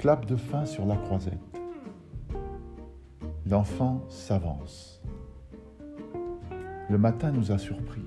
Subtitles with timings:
[0.00, 1.60] clap de fin sur la croisette.
[3.46, 5.02] L'enfant s'avance.
[6.88, 8.06] Le matin nous a surpris.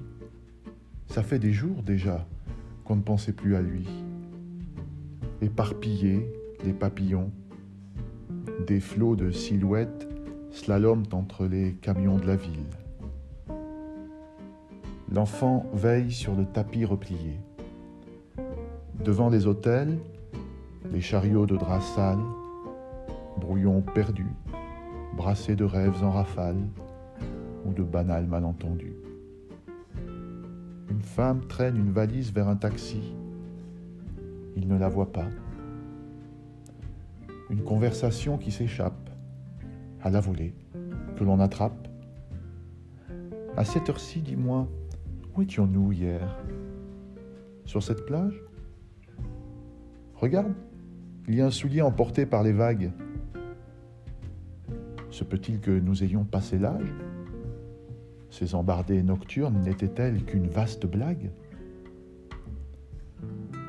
[1.05, 2.26] Ça fait des jours déjà
[2.84, 3.88] qu'on ne pensait plus à lui.
[5.44, 6.34] Éparpillés,
[6.66, 7.30] les papillons,
[8.66, 10.07] des flots de silhouettes
[10.50, 12.71] slaloment entre les camions de la ville.
[15.12, 17.40] L'enfant veille sur le tapis replié.
[19.05, 19.99] Devant les hôtels,
[20.92, 22.23] les chariots de drap sales,
[23.38, 24.34] brouillons perdus,
[25.16, 26.58] brassés de rêves en rafale
[27.66, 28.96] ou de banals malentendus.
[30.90, 33.16] Une femme traîne une valise vers un taxi.
[34.55, 35.27] Il ne la voit pas.
[37.50, 39.10] Une conversation qui s'échappe,
[40.02, 40.54] à la volée,
[41.16, 41.88] que l'on attrape.
[43.55, 44.68] À cette heure-ci, dis-moi,
[45.36, 46.38] où étions-nous hier?
[47.66, 48.41] Sur cette plage?
[50.16, 50.54] Regarde,
[51.27, 52.91] il y a un soulier emporté par les vagues.
[55.10, 56.93] Se peut-il que nous ayons passé l'âge?
[58.29, 61.32] Ces embardées nocturnes n'étaient-elles qu'une vaste blague?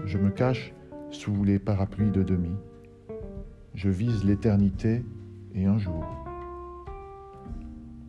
[0.06, 0.74] Je me cache
[1.10, 2.54] sous les parapluies de demi.
[3.74, 5.04] Je vise l'éternité
[5.54, 6.04] et un jour.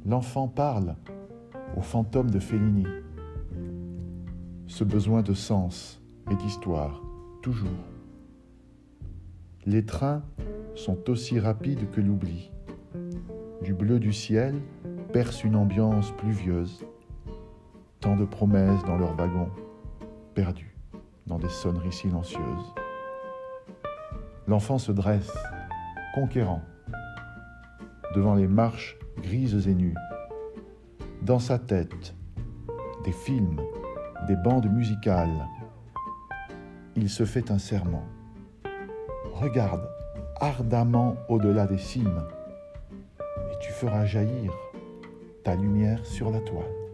[0.06, 0.96] L'enfant parle
[1.76, 2.86] au fantôme de Fellini.
[4.68, 6.02] Ce besoin de sens
[6.32, 7.02] et d'histoire,
[7.42, 7.95] toujours.
[9.68, 10.22] Les trains
[10.76, 12.52] sont aussi rapides que l'oubli.
[13.64, 14.62] Du bleu du ciel
[15.12, 16.86] perce une ambiance pluvieuse.
[18.00, 19.50] Tant de promesses dans leurs wagons,
[20.36, 20.78] perdus
[21.26, 22.76] dans des sonneries silencieuses.
[24.48, 25.34] L'enfant se dresse,
[26.14, 26.62] conquérant,
[28.14, 29.96] devant les marches grises et nues.
[31.24, 32.14] Dans sa tête,
[33.04, 33.60] des films,
[34.28, 35.48] des bandes musicales.
[36.96, 38.06] Il se fait un serment
[39.36, 39.88] regarde
[40.40, 42.24] ardemment au-delà des cimes,
[43.20, 44.54] et tu feras jaillir
[45.44, 46.85] ta lumière sur la toile.